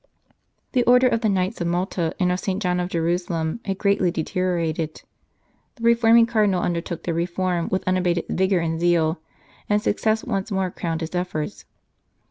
[0.71, 2.59] The Order of the Knights of Malta and of St.
[2.59, 5.03] John of Jerusalem had greatly deteriorated;
[5.75, 9.19] the reforming Cardinal undertook their reform with unabated vigour and zeal,
[9.69, 11.65] and success once more crowned his efforts.